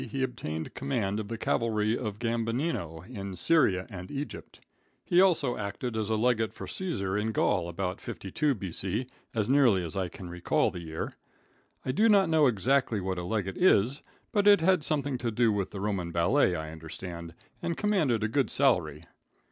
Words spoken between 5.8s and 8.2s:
as legate for Caesar in Gaul about